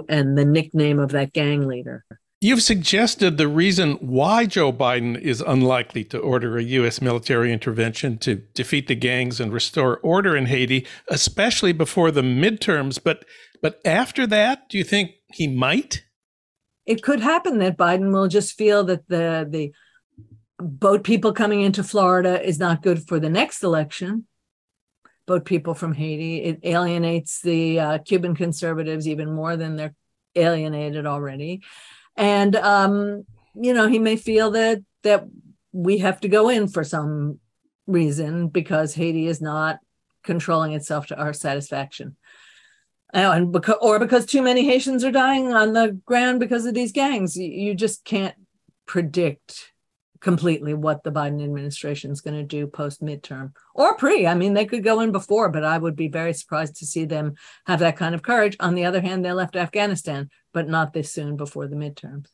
and 0.10 0.38
the 0.38 0.46
nickname 0.46 1.00
of 1.00 1.12
that 1.12 1.34
gang 1.34 1.68
leader. 1.68 2.06
You've 2.44 2.62
suggested 2.62 3.38
the 3.38 3.48
reason 3.48 3.94
why 4.02 4.48
Joe 4.48 4.74
Biden 4.74 5.18
is 5.18 5.40
unlikely 5.40 6.04
to 6.04 6.20
order 6.20 6.58
a 6.58 6.64
U.S. 6.64 7.02
military 7.02 7.54
intervention 7.54 8.18
to 8.18 8.36
defeat 8.36 8.88
the 8.88 8.96
gangs 8.96 9.40
and 9.40 9.54
restore 9.54 9.96
order 10.00 10.36
in 10.36 10.48
Haiti, 10.48 10.86
especially 11.08 11.72
before 11.72 12.12
the 12.12 12.22
midterms. 12.22 13.00
But 13.02 13.24
but 13.62 13.80
after 13.86 14.28
that, 14.28 14.68
do 14.68 14.78
you 14.78 14.84
think 14.84 15.12
he 15.32 15.48
might? 15.48 16.04
It 16.86 17.02
could 17.02 17.22
happen 17.22 17.60
that 17.60 17.78
Biden 17.78 18.12
will 18.12 18.28
just 18.28 18.58
feel 18.58 18.84
that 18.84 19.08
the 19.08 19.48
the 19.50 19.72
boat 20.60 21.06
people 21.06 21.32
coming 21.32 21.62
into 21.62 21.82
Florida 21.82 22.46
is 22.46 22.60
not 22.60 22.84
good 22.84 23.08
for 23.08 23.22
the 23.22 23.30
next 23.30 23.64
election, 23.64 24.28
boat 25.28 25.46
people 25.46 25.76
from 25.76 25.94
Haiti. 25.94 26.44
It 26.44 26.60
alienates 26.64 27.40
the 27.40 27.80
uh, 27.80 27.98
Cuban 28.00 28.36
conservatives 28.36 29.08
even 29.08 29.32
more 29.32 29.56
than 29.56 29.78
they're 29.78 29.96
alienated 30.36 31.06
already. 31.06 31.62
And 32.16 32.56
um, 32.56 33.26
you 33.56 33.74
know, 33.74 33.88
he 33.88 34.00
may 34.00 34.16
feel 34.16 34.52
that 34.52 34.84
that 35.04 35.26
we 35.72 36.00
have 36.00 36.22
to 36.22 36.28
go 36.28 36.50
in 36.50 36.68
for 36.68 36.84
some 36.84 37.40
reason 37.88 38.48
because 38.48 38.94
Haiti 38.94 39.28
is 39.28 39.42
not 39.42 39.80
controlling 40.24 40.74
itself 40.74 41.08
to 41.08 41.18
our 41.20 41.34
satisfaction. 41.34 42.16
and 43.14 43.52
because, 43.52 43.76
or 43.82 44.00
because 44.00 44.26
too 44.26 44.42
many 44.42 44.66
Haitians 44.66 45.04
are 45.04 45.12
dying 45.12 45.54
on 45.54 45.74
the 45.74 46.00
ground 46.06 46.40
because 46.40 46.66
of 46.66 46.74
these 46.74 46.92
gangs. 46.92 47.36
You 47.36 47.76
just 47.76 48.06
can't 48.06 48.36
predict 48.86 49.74
completely 50.22 50.74
what 50.74 51.04
the 51.04 51.12
Biden 51.12 51.44
administration 51.44 52.10
is 52.10 52.22
going 52.22 52.38
to 52.38 52.44
do 52.44 52.66
post 52.66 53.02
midterm 53.02 53.52
or 53.76 53.96
pre. 53.98 54.26
I 54.26 54.36
mean, 54.36 54.54
they 54.54 54.66
could 54.66 54.84
go 54.84 55.02
in 55.02 55.12
before, 55.12 55.50
but 55.50 55.66
I 55.66 55.78
would 55.78 55.98
be 55.98 56.08
very 56.08 56.34
surprised 56.34 56.78
to 56.78 56.86
see 56.86 57.04
them 57.04 57.34
have 57.66 57.80
that 57.80 57.98
kind 57.98 58.16
of 58.16 58.24
courage. 58.24 58.56
On 58.60 58.74
the 58.74 58.86
other 58.86 59.02
hand, 59.02 59.24
they 59.26 59.34
left 59.34 59.58
Afghanistan, 59.58 60.30
but 60.54 60.70
not 60.70 60.94
this 60.94 61.12
soon 61.12 61.36
before 61.36 61.68
the 61.68 61.76
midterms. 61.76 62.28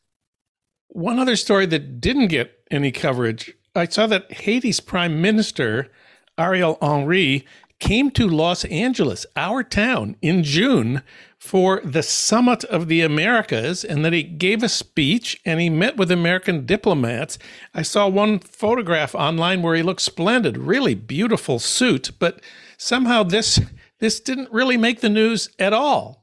One 0.88 1.18
other 1.18 1.36
story 1.36 1.66
that 1.66 2.00
didn't 2.00 2.28
get 2.28 2.52
any 2.70 2.92
coverage 2.92 3.54
I 3.74 3.86
saw 3.86 4.08
that 4.08 4.32
Haiti's 4.32 4.80
prime 4.80 5.22
minister, 5.22 5.90
Ariel 6.36 6.76
Henry, 6.82 7.46
came 7.78 8.10
to 8.10 8.26
Los 8.26 8.64
Angeles, 8.64 9.24
our 9.36 9.62
town, 9.62 10.16
in 10.20 10.42
June 10.42 11.02
for 11.38 11.80
the 11.82 12.02
Summit 12.02 12.64
of 12.64 12.88
the 12.88 13.00
Americas 13.00 13.84
and 13.84 14.04
that 14.04 14.12
he 14.12 14.22
gave 14.22 14.62
a 14.62 14.68
speech 14.68 15.40
and 15.46 15.60
he 15.60 15.70
met 15.70 15.96
with 15.96 16.10
American 16.10 16.66
diplomats. 16.66 17.38
I 17.72 17.82
saw 17.82 18.08
one 18.08 18.40
photograph 18.40 19.14
online 19.14 19.62
where 19.62 19.76
he 19.76 19.82
looked 19.82 20.02
splendid, 20.02 20.58
really 20.58 20.94
beautiful 20.94 21.58
suit, 21.58 22.10
but 22.18 22.40
somehow 22.76 23.22
this 23.22 23.60
this 24.00 24.18
didn't 24.18 24.50
really 24.50 24.78
make 24.78 25.00
the 25.00 25.08
news 25.08 25.48
at 25.58 25.72
all. 25.72 26.19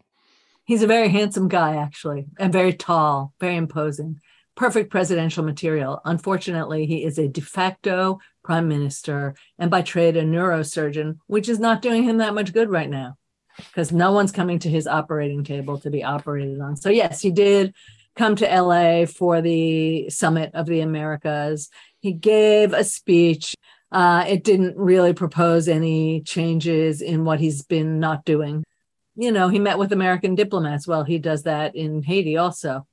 He's 0.67 0.83
a 0.83 0.87
very 0.87 1.07
handsome 1.07 1.47
guy 1.47 1.77
actually, 1.77 2.25
and 2.37 2.51
very 2.51 2.73
tall, 2.73 3.33
very 3.39 3.55
imposing. 3.55 4.19
Perfect 4.55 4.91
presidential 4.91 5.45
material. 5.45 6.01
Unfortunately, 6.03 6.85
he 6.85 7.05
is 7.05 7.17
a 7.17 7.29
de 7.29 7.39
facto 7.39 8.19
prime 8.43 8.67
minister 8.67 9.35
and 9.57 9.71
by 9.71 9.81
trade 9.81 10.17
a 10.17 10.23
neurosurgeon, 10.23 11.19
which 11.27 11.47
is 11.47 11.57
not 11.57 11.81
doing 11.81 12.03
him 12.03 12.17
that 12.17 12.33
much 12.33 12.51
good 12.51 12.69
right 12.69 12.89
now 12.89 13.15
because 13.67 13.93
no 13.93 14.11
one's 14.11 14.33
coming 14.33 14.59
to 14.59 14.69
his 14.69 14.87
operating 14.87 15.45
table 15.45 15.79
to 15.79 15.89
be 15.89 16.03
operated 16.03 16.59
on. 16.59 16.75
So, 16.75 16.89
yes, 16.89 17.21
he 17.21 17.31
did 17.31 17.73
come 18.17 18.35
to 18.35 18.61
LA 18.61 19.05
for 19.05 19.41
the 19.41 20.09
Summit 20.09 20.51
of 20.53 20.65
the 20.65 20.81
Americas. 20.81 21.69
He 22.01 22.11
gave 22.11 22.73
a 22.73 22.83
speech. 22.83 23.55
Uh, 23.89 24.25
it 24.27 24.43
didn't 24.43 24.75
really 24.75 25.13
propose 25.13 25.69
any 25.69 26.21
changes 26.23 27.01
in 27.01 27.23
what 27.23 27.39
he's 27.39 27.61
been 27.61 28.01
not 28.01 28.25
doing. 28.25 28.65
You 29.17 29.31
know, 29.31 29.49
he 29.49 29.59
met 29.59 29.79
with 29.79 29.91
American 29.91 30.35
diplomats. 30.35 30.87
Well, 30.87 31.03
he 31.03 31.17
does 31.17 31.43
that 31.43 31.75
in 31.75 32.03
Haiti 32.03 32.37
also. 32.37 32.87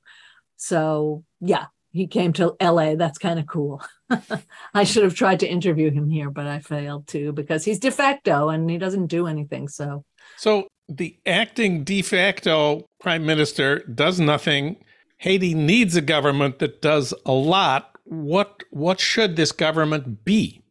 So, 0.57 1.23
yeah, 1.39 1.67
he 1.91 2.07
came 2.07 2.33
to 2.33 2.55
LA. 2.61 2.95
That's 2.95 3.17
kind 3.17 3.39
of 3.39 3.47
cool. 3.47 3.81
I 4.73 4.83
should 4.83 5.03
have 5.03 5.15
tried 5.15 5.39
to 5.39 5.47
interview 5.47 5.91
him 5.91 6.09
here, 6.09 6.29
but 6.29 6.45
I 6.45 6.59
failed 6.59 7.07
to 7.07 7.31
because 7.31 7.63
he's 7.63 7.79
de 7.79 7.89
facto 7.89 8.49
and 8.49 8.69
he 8.69 8.77
doesn't 8.77 9.07
do 9.07 9.27
anything. 9.27 9.69
So 9.69 10.03
so 10.37 10.67
the 10.89 11.17
acting 11.25 11.83
de 11.83 12.01
facto 12.01 12.85
prime 12.99 13.25
minister 13.25 13.79
does 13.85 14.19
nothing. 14.19 14.77
Haiti 15.19 15.53
needs 15.53 15.95
a 15.95 16.01
government 16.01 16.59
that 16.59 16.81
does 16.81 17.13
a 17.25 17.31
lot. 17.31 17.91
What 18.03 18.63
what 18.71 18.99
should 18.99 19.35
this 19.35 19.51
government 19.51 20.25
be? 20.25 20.61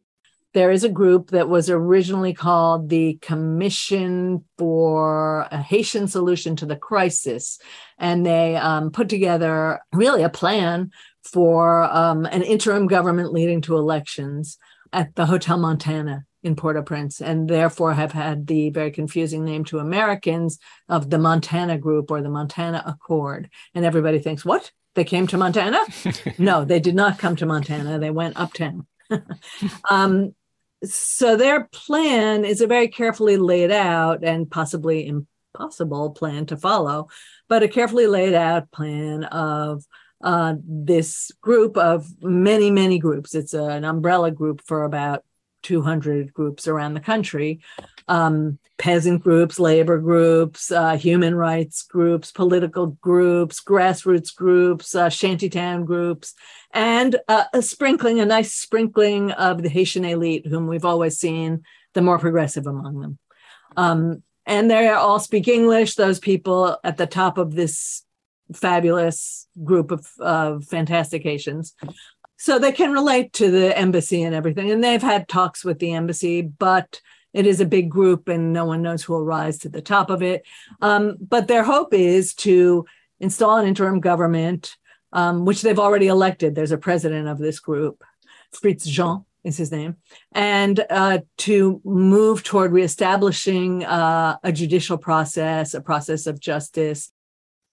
There 0.55 0.71
is 0.71 0.85
a 0.85 0.89
group 0.89 1.31
that 1.31 1.49
was 1.49 1.69
originally 1.69 2.33
called 2.33 2.87
the 2.87 3.19
Commission 3.21 4.45
for 4.57 5.49
a 5.51 5.61
Haitian 5.61 6.07
Solution 6.07 6.55
to 6.55 6.65
the 6.65 6.77
Crisis, 6.77 7.59
and 7.97 8.25
they 8.25 8.55
um, 8.55 8.89
put 8.89 9.09
together 9.09 9.81
really 9.91 10.23
a 10.23 10.29
plan 10.29 10.91
for 11.25 11.83
um, 11.83 12.25
an 12.25 12.41
interim 12.41 12.87
government 12.87 13.33
leading 13.33 13.59
to 13.63 13.75
elections 13.75 14.57
at 14.93 15.13
the 15.15 15.25
Hotel 15.25 15.57
Montana 15.57 16.23
in 16.41 16.55
Port-au-Prince 16.55 17.19
and 17.19 17.49
therefore 17.49 17.93
have 17.93 18.13
had 18.13 18.47
the 18.47 18.69
very 18.69 18.91
confusing 18.91 19.43
name 19.43 19.65
to 19.65 19.79
Americans 19.79 20.57
of 20.87 21.09
the 21.09 21.19
Montana 21.19 21.77
Group 21.77 22.11
or 22.11 22.21
the 22.21 22.29
Montana 22.29 22.81
Accord. 22.85 23.49
And 23.73 23.83
everybody 23.83 24.19
thinks, 24.19 24.45
what? 24.45 24.71
They 24.93 25.03
came 25.03 25.27
to 25.27 25.37
Montana? 25.37 25.81
no, 26.37 26.63
they 26.63 26.79
did 26.79 26.95
not 26.95 27.19
come 27.19 27.35
to 27.35 27.45
Montana. 27.45 27.99
They 27.99 28.11
went 28.11 28.39
uptown. 28.39 28.87
um, 29.89 30.33
so 30.93 31.35
their 31.35 31.65
plan 31.65 32.45
is 32.45 32.61
a 32.61 32.67
very 32.67 32.87
carefully 32.87 33.37
laid 33.37 33.71
out 33.71 34.23
and 34.23 34.49
possibly 34.49 35.07
impossible 35.07 36.11
plan 36.11 36.45
to 36.47 36.57
follow, 36.57 37.07
but 37.47 37.63
a 37.63 37.67
carefully 37.67 38.07
laid 38.07 38.33
out 38.33 38.71
plan 38.71 39.23
of 39.25 39.85
uh, 40.23 40.55
this 40.63 41.31
group 41.41 41.77
of 41.77 42.07
many, 42.21 42.71
many 42.71 42.99
groups. 42.99 43.35
It's 43.35 43.53
an 43.53 43.83
umbrella 43.85 44.31
group 44.31 44.61
for 44.65 44.83
about 44.83 45.23
200 45.65 46.31
groups 46.33 46.67
around 46.67 46.93
the 46.93 46.99
country 46.99 47.59
um, 48.07 48.59
peasant 48.77 49.23
groups, 49.23 49.59
labor 49.59 49.97
groups, 49.97 50.71
uh, 50.71 50.95
human 50.95 51.33
rights 51.33 51.81
groups, 51.83 52.31
political 52.31 52.87
groups, 52.87 53.61
grassroots 53.61 54.35
groups, 54.35 54.93
uh, 54.93 55.09
shantytown 55.09 55.85
groups, 55.85 56.33
and 56.71 57.15
uh, 57.27 57.45
a 57.53 57.61
sprinkling, 57.61 58.19
a 58.19 58.25
nice 58.25 58.53
sprinkling 58.53 59.31
of 59.31 59.63
the 59.63 59.69
Haitian 59.69 60.05
elite, 60.05 60.45
whom 60.45 60.67
we've 60.67 60.85
always 60.85 61.17
seen 61.17 61.63
the 61.93 62.01
more 62.01 62.19
progressive 62.19 62.67
among 62.67 62.99
them. 62.99 63.17
Um, 63.75 64.23
and 64.45 64.69
they 64.69 64.89
all 64.89 65.19
speak 65.19 65.47
English, 65.47 65.95
those 65.95 66.19
people 66.19 66.77
at 66.83 66.97
the 66.97 67.07
top 67.07 67.37
of 67.39 67.55
this 67.55 68.03
fabulous 68.53 69.47
group 69.63 69.89
of, 69.89 70.07
of 70.19 70.65
fantastic 70.65 71.23
Haitians 71.23 71.73
so 72.45 72.59
they 72.59 72.71
can 72.71 72.91
relate 72.91 73.33
to 73.33 73.49
the 73.49 73.75
embassy 73.75 74.21
and 74.21 74.35
everything. 74.35 74.69
And 74.69 74.83
they've 74.83 75.01
had 75.01 75.27
talks 75.27 75.65
with 75.65 75.79
the 75.79 75.93
embassy, 75.93 76.43
but 76.43 77.01
it 77.33 77.47
is 77.47 77.59
a 77.59 77.65
big 77.65 77.89
group 77.89 78.27
and 78.27 78.53
no 78.53 78.65
one 78.65 78.83
knows 78.83 79.01
who 79.01 79.13
will 79.13 79.25
rise 79.25 79.57
to 79.59 79.69
the 79.69 79.81
top 79.81 80.11
of 80.11 80.21
it. 80.21 80.45
Um, 80.79 81.17
but 81.19 81.47
their 81.47 81.63
hope 81.63 81.91
is 81.91 82.35
to 82.35 82.85
install 83.19 83.57
an 83.57 83.65
interim 83.65 83.99
government, 83.99 84.77
um, 85.11 85.45
which 85.45 85.63
they've 85.63 85.79
already 85.79 86.05
elected. 86.05 86.53
There's 86.53 86.71
a 86.71 86.77
president 86.77 87.27
of 87.27 87.39
this 87.39 87.59
group, 87.59 88.03
Fritz 88.51 88.85
Jean 88.85 89.25
is 89.43 89.57
his 89.57 89.71
name, 89.71 89.95
and 90.31 90.85
uh, 90.91 91.21
to 91.37 91.81
move 91.83 92.43
toward 92.43 92.71
reestablishing 92.71 93.83
uh, 93.85 94.37
a 94.43 94.51
judicial 94.51 94.99
process, 94.99 95.73
a 95.73 95.81
process 95.81 96.27
of 96.27 96.39
justice. 96.39 97.11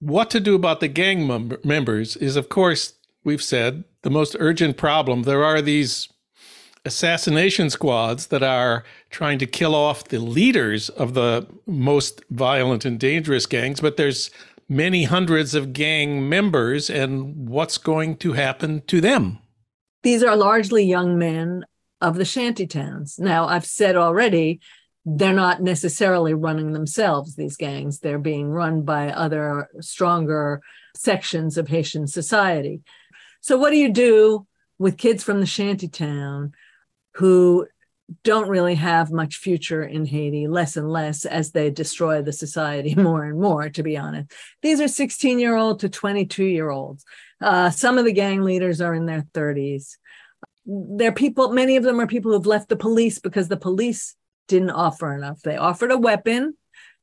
What 0.01 0.31
to 0.31 0.41
do 0.41 0.55
about 0.55 0.81
the 0.81 0.89
gang 0.89 1.27
mem- 1.27 1.59
members 1.63 2.17
is, 2.17 2.37
of 2.37 2.49
course, 2.49 2.95
we've 3.25 3.43
said, 3.43 3.85
the 4.03 4.11
most 4.11 4.37
urgent 4.39 4.77
problem. 4.77 5.23
There 5.23 5.45
are 5.45 5.63
these 5.63 6.09
assassination 6.85 7.71
squads 7.71 8.27
that 8.29 8.43
are 8.43 8.85
trying 9.11 9.39
to 9.39 9.47
kill 9.47 9.75
off 9.75 10.09
the 10.09 10.19
leaders 10.19 10.89
of 10.89 11.15
the 11.15 11.47
most 11.67 12.23
violent 12.31 12.85
and 12.85 12.99
dangerous 12.99 13.47
gangs, 13.47 13.81
but 13.81 13.97
there's 13.97 14.31
many 14.69 15.05
hundreds 15.05 15.55
of 15.55 15.73
gang 15.73 16.29
members, 16.29 16.91
and 16.91 17.49
what's 17.49 17.79
going 17.79 18.17
to 18.17 18.33
happen 18.33 18.83
to 18.87 19.01
them? 19.01 19.39
These 20.03 20.23
are 20.25 20.35
largely 20.35 20.85
young 20.85 21.19
men 21.19 21.65
of 22.01 22.17
the 22.17 22.25
shanty 22.25 22.67
towns. 22.67 23.17
Now, 23.19 23.47
I've 23.47 23.67
said 23.67 23.95
already, 23.95 24.61
they're 25.05 25.33
not 25.33 25.63
necessarily 25.63 26.35
running 26.35 26.73
themselves, 26.73 27.37
these 27.37 27.57
gangs. 27.57 28.01
They're 28.01 28.19
being 28.19 28.49
run 28.49 28.83
by 28.83 29.11
other 29.11 29.69
stronger 29.81 30.61
sections 30.97 31.57
of 31.59 31.69
Haitian 31.69 32.07
society. 32.07 32.81
So, 33.43 33.59
what 33.59 33.71
do 33.71 33.77
you 33.77 33.93
do 33.93 34.47
with 34.79 34.97
kids 34.97 35.23
from 35.23 35.41
the 35.41 35.47
shanty 35.47 35.89
town 35.89 36.53
who 37.15 37.67
don't 38.25 38.49
really 38.49 38.75
have 38.75 39.11
much 39.11 39.37
future 39.37 39.83
in 39.83 40.05
Haiti, 40.05 40.47
less 40.47 40.77
and 40.77 40.91
less 40.91 41.25
as 41.25 41.53
they 41.53 41.71
destroy 41.71 42.23
the 42.23 42.33
society 42.33 42.95
more 42.97 43.25
and 43.25 43.41
more, 43.41 43.69
to 43.71 43.83
be 43.83 43.97
honest. 43.97 44.33
These 44.63 44.81
are 44.81 44.89
16 44.89 45.39
year 45.39 45.57
old 45.57 45.81
to 45.81 45.89
22 45.89 46.45
year 46.45 46.71
olds. 46.71 47.05
Uh, 47.41 47.71
some 47.71 47.99
of 47.99 48.05
the 48.05 48.13
gang 48.13 48.43
leaders 48.43 48.81
are 48.81 48.95
in 48.95 49.07
their 49.07 49.23
30s. 49.35 49.97
They're 50.65 51.13
people, 51.13 51.53
many 51.53 51.77
of 51.77 51.83
them 51.83 52.01
are 52.01 52.07
people 52.07 52.33
who've 52.33 52.47
left 52.47 52.69
the 52.69 52.77
police 52.77 53.19
because 53.19 53.49
the 53.49 53.57
police 53.57 54.15
didn't 54.47 54.71
offer 54.71 55.13
enough. 55.13 55.43
They 55.43 55.57
offered 55.57 55.91
a 55.91 55.99
weapon, 55.99 56.57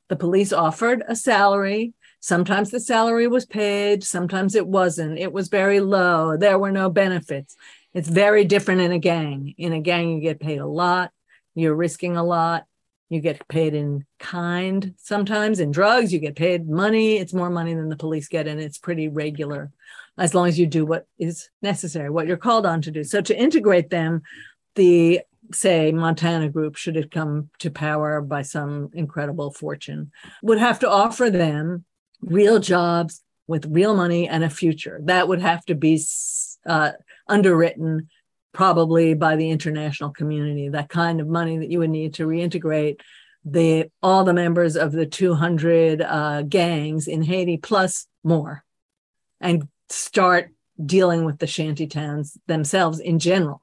the 0.08 0.15
police 0.15 0.53
offered 0.53 1.03
a 1.08 1.15
salary, 1.15 1.93
Sometimes 2.20 2.70
the 2.70 2.80
salary 2.80 3.28
was 3.28 3.46
paid, 3.46 4.04
sometimes 4.04 4.56
it 4.56 4.68
wasn't. 4.68 5.20
It 5.20 5.32
was 5.32 5.48
very 5.48 5.80
low. 5.80 6.36
There 6.38 6.60
were 6.60 6.72
no 6.72 6.90
benefits. 6.90 7.56
It's 7.94 8.10
very 8.10 8.46
different 8.46 8.82
in 8.82 8.92
a 8.92 9.00
gang. 9.00 9.55
In 9.58 9.74
a 9.74 9.79
gang, 9.79 10.10
you 10.10 10.22
get 10.22 10.40
paid 10.40 10.60
a 10.60 10.68
lot, 10.68 11.12
you're 11.55 11.75
risking 11.75 12.18
a 12.18 12.24
lot. 12.24 12.66
You 13.10 13.22
get 13.22 13.48
paid 13.48 13.74
in 13.74 14.05
kind 14.20 14.94
sometimes. 14.98 15.60
In 15.60 15.72
drugs, 15.72 16.14
you 16.14 16.20
get 16.20 16.36
paid 16.36 16.70
money. 16.70 17.18
It's 17.18 17.34
more 17.34 17.50
money 17.50 17.74
than 17.74 17.90
the 17.90 17.96
police 17.96 18.27
get, 18.27 18.48
and 18.48 18.62
it's 18.62 18.77
pretty 18.77 19.08
regular 19.08 19.72
as 20.20 20.36
long 20.36 20.48
as 20.48 20.60
you 20.60 20.68
do 20.68 20.86
what 20.86 21.08
is 21.18 21.50
necessary, 21.62 22.10
what 22.10 22.27
you're 22.27 22.38
called 22.38 22.68
on 22.68 22.82
to 22.84 22.92
do. 22.92 23.03
So, 23.03 23.22
to 23.22 23.36
integrate 23.36 23.90
them, 23.90 24.22
the 24.75 25.22
say 25.51 25.92
Montana 25.92 26.50
group, 26.50 26.75
should 26.75 26.98
it 26.98 27.10
come 27.10 27.50
to 27.60 27.72
power 27.72 28.22
by 28.22 28.44
some 28.44 28.92
incredible 28.94 29.51
fortune, 29.51 30.12
would 30.44 30.60
have 30.60 30.79
to 30.79 30.90
offer 30.90 31.29
them 31.29 31.86
real 32.22 32.60
jobs 32.60 33.22
with 33.48 33.66
real 33.66 33.96
money 33.96 34.27
and 34.27 34.44
a 34.44 34.50
future. 34.50 35.00
That 35.03 35.27
would 35.27 35.42
have 35.42 35.66
to 35.66 35.75
be 35.75 36.01
uh, 36.66 36.92
underwritten 37.27 38.10
probably 38.53 39.14
by 39.14 39.36
the 39.36 39.50
international 39.50 40.10
community, 40.12 40.70
that 40.70 40.90
kind 40.90 41.22
of 41.22 41.27
money 41.27 41.58
that 41.58 41.70
you 41.70 41.79
would 41.79 41.90
need 41.90 42.14
to 42.16 42.27
reintegrate 42.27 43.00
the 43.46 43.90
all 44.03 44.24
the 44.24 44.34
members 44.34 44.75
of 44.75 44.92
the 44.92 45.05
200 45.05 46.01
uh, 46.01 46.42
gangs 46.44 47.08
in 47.08 47.22
Haiti 47.22 47.58
plus 47.58 48.05
more 48.24 48.64
and 49.40 49.68
start 49.90 50.51
dealing 50.84 51.25
with 51.25 51.40
the 51.40 51.48
shanty 51.48 51.88
towns 51.88 52.38
themselves 52.48 53.00
in 53.00 53.20
general. 53.20 53.62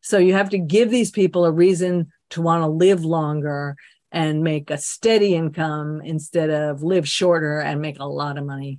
So 0.00 0.18
you 0.18 0.34
have 0.34 0.50
to 0.50 0.58
give 0.58 0.90
these 0.90 1.10
people 1.10 1.44
a 1.44 1.52
reason 1.52 2.12
to 2.30 2.42
want 2.42 2.62
to 2.62 2.66
live 2.66 3.04
longer 3.04 3.76
and 4.14 4.44
make 4.44 4.70
a 4.70 4.78
steady 4.78 5.34
income 5.34 6.00
instead 6.04 6.48
of 6.48 6.84
live 6.84 7.06
shorter 7.06 7.58
and 7.58 7.82
make 7.82 7.98
a 7.98 8.06
lot 8.06 8.38
of 8.38 8.46
money. 8.46 8.78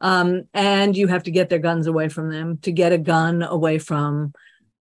Um, 0.00 0.42
and 0.52 0.96
you 0.96 1.06
have 1.06 1.22
to 1.22 1.30
get 1.30 1.48
their 1.48 1.60
guns 1.60 1.86
away 1.86 2.08
from 2.08 2.30
them. 2.30 2.58
To 2.62 2.72
get 2.72 2.92
a 2.92 2.98
gun 2.98 3.42
away 3.42 3.78
from 3.78 4.32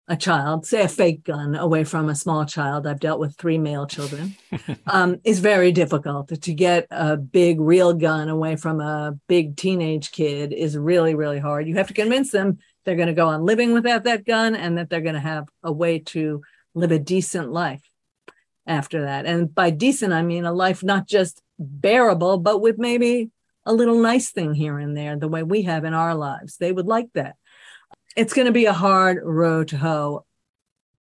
a 0.07 0.17
child, 0.17 0.65
say 0.65 0.81
a 0.81 0.87
fake 0.87 1.23
gun 1.23 1.53
away 1.53 1.83
from 1.83 2.09
a 2.09 2.15
small 2.15 2.45
child, 2.45 2.87
I've 2.87 2.99
dealt 2.99 3.19
with 3.19 3.37
three 3.37 3.59
male 3.59 3.85
children, 3.85 4.35
um, 4.87 5.17
is 5.23 5.37
very 5.37 5.71
difficult. 5.71 6.29
To 6.29 6.53
get 6.53 6.87
a 6.89 7.15
big 7.15 7.61
real 7.61 7.93
gun 7.93 8.27
away 8.27 8.55
from 8.55 8.81
a 8.81 9.15
big 9.27 9.55
teenage 9.55 10.11
kid 10.11 10.51
is 10.51 10.75
really, 10.75 11.13
really 11.13 11.39
hard. 11.39 11.67
You 11.67 11.75
have 11.75 11.89
to 11.89 11.93
convince 11.93 12.31
them 12.31 12.57
they're 12.85 12.95
going 12.95 13.07
to 13.07 13.13
go 13.13 13.27
on 13.27 13.45
living 13.45 13.71
without 13.71 14.05
that 14.05 14.25
gun 14.25 14.55
and 14.55 14.79
that 14.79 14.89
they're 14.89 15.01
going 15.01 15.13
to 15.13 15.21
have 15.21 15.47
a 15.61 15.71
way 15.71 15.99
to 15.99 16.41
live 16.73 16.91
a 16.91 16.97
decent 16.97 17.51
life 17.51 17.83
after 18.67 19.01
that. 19.03 19.25
And 19.25 19.53
by 19.53 19.69
decent, 19.69 20.13
I 20.13 20.21
mean 20.21 20.45
a 20.45 20.53
life 20.53 20.83
not 20.83 21.07
just 21.07 21.41
bearable, 21.59 22.37
but 22.37 22.59
with 22.59 22.77
maybe 22.77 23.31
a 23.65 23.73
little 23.73 23.99
nice 23.99 24.31
thing 24.31 24.53
here 24.53 24.79
and 24.79 24.95
there, 24.95 25.15
the 25.15 25.27
way 25.27 25.43
we 25.43 25.63
have 25.63 25.83
in 25.83 25.93
our 25.93 26.15
lives. 26.15 26.57
They 26.57 26.71
would 26.71 26.87
like 26.87 27.09
that. 27.13 27.35
It's 28.15 28.33
going 28.33 28.47
to 28.47 28.51
be 28.51 28.65
a 28.65 28.73
hard 28.73 29.19
road 29.23 29.69
to 29.69 29.77
hoe. 29.77 30.25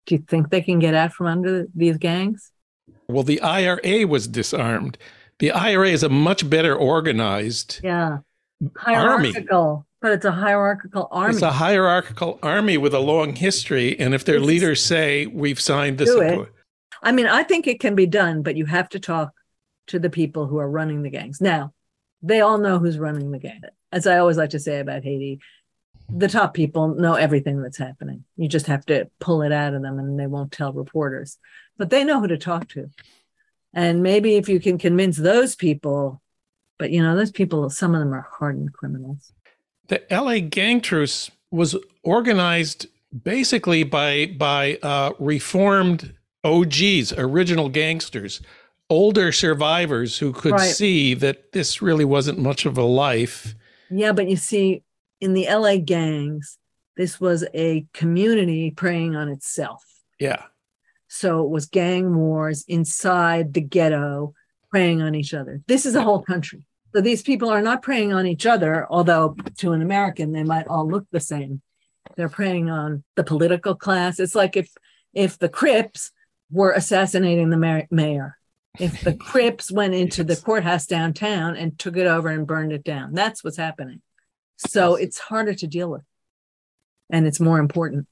Do 0.06 0.16
you 0.16 0.24
think 0.28 0.50
they 0.50 0.62
can 0.62 0.80
get 0.80 0.94
out 0.94 1.14
from 1.14 1.28
under 1.28 1.66
these 1.76 1.98
gangs? 1.98 2.52
Well, 3.08 3.24
the 3.24 3.42
IRA 3.42 4.08
was 4.08 4.28
disarmed. 4.28 4.98
The 5.40 5.52
IRA 5.52 5.90
is 5.90 6.04
a 6.04 6.10
much 6.10 6.50
better 6.50 6.76
organized 6.76 7.82
yeah. 7.84 8.20
hierarchical, 8.78 9.60
army. 9.60 9.84
but 10.02 10.12
it's 10.14 10.26
a 10.26 10.32
hierarchical 10.32 11.08
army. 11.12 11.34
It's 11.34 11.42
a 11.42 11.52
hierarchical 11.52 12.40
army 12.42 12.78
with 12.78 12.94
a 12.94 13.00
long 13.00 13.36
history. 13.36 14.00
And 14.00 14.14
if 14.14 14.24
their 14.24 14.38
it's, 14.38 14.46
leaders 14.46 14.84
say, 14.84 15.26
we've 15.26 15.60
signed 15.60 15.98
this, 15.98 16.16
I 17.06 17.12
mean, 17.12 17.28
I 17.28 17.44
think 17.44 17.68
it 17.68 17.80
can 17.80 17.94
be 17.94 18.08
done, 18.08 18.42
but 18.42 18.58
you 18.58 18.66
have 18.66 18.90
to 18.90 19.00
talk 19.00 19.32
to 19.88 20.00
the 20.00 20.10
people 20.10 20.48
who 20.48 20.58
are 20.58 20.70
running 20.70 21.04
the 21.04 21.12
gangs. 21.12 21.40
Now, 21.40 21.72
they 22.24 22.42
all 22.42 22.58
know 22.58 22.80
who's 22.80 22.98
running 22.98 23.32
the 23.32 23.38
gang. 23.38 23.62
As 23.92 24.08
I 24.08 24.18
always 24.18 24.38
like 24.38 24.50
to 24.50 24.60
say 24.60 24.80
about 24.80 25.04
Haiti, 25.04 25.40
the 26.10 26.28
top 26.28 26.56
people 26.56 26.96
know 26.96 27.14
everything 27.14 27.62
that's 27.62 27.78
happening. 27.78 28.26
You 28.38 28.48
just 28.48 28.66
have 28.66 28.86
to 28.88 29.08
pull 29.20 29.44
it 29.44 29.52
out 29.52 29.76
of 29.76 29.84
them 29.84 30.00
and 30.00 30.20
they 30.20 30.26
won't 30.26 30.52
tell 30.52 30.74
reporters. 30.74 31.38
But 31.78 31.92
they 31.92 32.04
know 32.04 32.20
who 32.20 32.28
to 32.28 32.38
talk 32.38 32.70
to. 32.70 32.90
And 33.72 34.02
maybe 34.02 34.36
if 34.36 34.50
you 34.50 34.60
can 34.60 34.80
convince 34.80 35.16
those 35.16 35.56
people, 35.56 36.24
but 36.80 36.90
you 36.90 37.04
know, 37.04 37.16
those 37.16 37.32
people, 37.32 37.70
some 37.70 37.94
of 37.94 38.00
them 38.00 38.16
are 38.16 38.28
hardened 38.40 38.74
criminals. 38.74 39.32
The 39.90 40.02
LA 40.10 40.40
gang 40.40 40.82
truce 40.82 41.30
was 41.52 41.76
organized 42.02 42.88
basically 43.24 43.84
by 43.84 44.26
by 44.26 44.80
uh, 44.82 45.14
reformed 45.20 46.16
OGs, 46.46 47.12
original 47.14 47.70
gangsters, 47.70 48.42
older 48.90 49.32
survivors 49.32 50.18
who 50.20 50.32
could 50.32 50.54
right. 50.54 50.70
see 50.70 51.14
that 51.16 51.52
this 51.52 51.82
really 51.82 52.06
wasn't 52.06 52.38
much 52.38 52.66
of 52.66 52.78
a 52.78 52.84
life. 52.84 53.56
Yeah, 53.90 54.12
but 54.12 54.30
you 54.30 54.38
see, 54.38 54.84
in 55.20 55.34
the 55.34 55.48
LA 55.50 55.78
gangs, 55.78 56.58
this 56.96 57.20
was 57.20 57.46
a 57.54 57.86
community 57.94 58.72
preying 58.72 59.16
on 59.16 59.30
itself. 59.30 59.84
Yeah. 60.20 60.44
So 61.08 61.44
it 61.44 61.50
was 61.50 61.66
gang 61.66 62.16
wars 62.16 62.64
inside 62.68 63.54
the 63.54 63.62
ghetto, 63.62 64.34
preying 64.70 65.02
on 65.02 65.16
each 65.16 65.34
other. 65.34 65.62
This 65.68 65.86
is 65.86 65.96
a 65.96 66.02
whole 66.04 66.22
country. 66.22 66.68
So 66.94 67.02
these 67.02 67.24
people 67.24 67.50
are 67.50 67.62
not 67.62 67.82
preying 67.82 68.14
on 68.14 68.26
each 68.26 68.46
other, 68.46 68.88
although 68.90 69.36
to 69.58 69.74
an 69.74 69.82
American, 69.82 70.32
they 70.32 70.44
might 70.44 70.68
all 70.68 70.88
look 70.88 71.06
the 71.12 71.20
same. 71.20 71.62
They're 72.16 72.30
preying 72.30 72.70
on 72.70 73.04
the 73.16 73.24
political 73.24 73.76
class. 73.76 74.20
It's 74.20 74.36
like 74.36 74.56
if 74.56 74.70
if 75.14 75.40
the 75.40 75.50
Crips 75.50 76.12
were 76.52 76.72
assassinating 76.72 77.50
the 77.50 77.88
mayor. 77.92 78.38
If 78.80 79.02
the 79.02 79.14
Crips 79.20 79.72
went 79.72 79.94
into 79.94 80.24
yes. 80.24 80.40
the 80.40 80.46
courthouse 80.46 80.86
downtown 80.86 81.56
and 81.56 81.78
took 81.78 81.98
it 81.98 82.08
over 82.08 82.30
and 82.30 82.48
burned 82.48 82.72
it 82.72 82.84
down, 82.84 83.14
that's 83.14 83.44
what's 83.44 83.58
happening. 83.58 84.02
So 84.58 84.96
it's 84.96 85.20
harder 85.20 85.54
to 85.54 85.68
deal 85.68 85.90
with. 85.90 86.04
And 87.10 87.28
it's 87.28 87.40
more 87.40 87.60
important. 87.60 88.08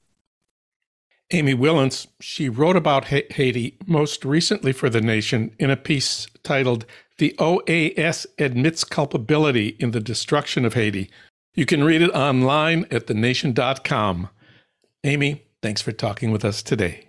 Amy 1.30 1.54
Wilentz, 1.54 2.06
she 2.20 2.48
wrote 2.48 2.76
about 2.76 3.06
Haiti 3.06 3.78
most 3.86 4.24
recently 4.24 4.72
for 4.72 4.90
The 4.90 5.00
Nation 5.00 5.54
in 5.58 5.70
a 5.70 5.76
piece 5.76 6.26
titled 6.42 6.84
The 7.18 7.34
OAS 7.38 8.26
Admits 8.38 8.84
Culpability 8.84 9.68
in 9.80 9.92
the 9.92 10.00
Destruction 10.00 10.64
of 10.64 10.74
Haiti. 10.74 11.10
You 11.54 11.66
can 11.66 11.82
read 11.82 12.02
it 12.02 12.10
online 12.10 12.86
at 12.90 13.06
thenation.com. 13.06 14.28
Amy, 15.02 15.42
thanks 15.62 15.80
for 15.80 15.92
talking 15.92 16.30
with 16.30 16.44
us 16.44 16.62
today. 16.62 17.08